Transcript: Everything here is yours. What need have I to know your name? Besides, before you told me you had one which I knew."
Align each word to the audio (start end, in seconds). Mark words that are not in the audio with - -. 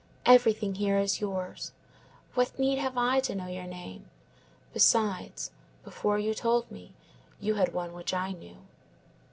Everything 0.25 0.73
here 0.73 0.97
is 0.97 1.21
yours. 1.21 1.73
What 2.33 2.57
need 2.57 2.79
have 2.79 2.97
I 2.97 3.19
to 3.19 3.35
know 3.35 3.45
your 3.45 3.67
name? 3.67 4.09
Besides, 4.73 5.51
before 5.83 6.17
you 6.17 6.33
told 6.33 6.71
me 6.71 6.95
you 7.39 7.53
had 7.53 7.71
one 7.75 7.93
which 7.93 8.11
I 8.11 8.31
knew." 8.31 8.57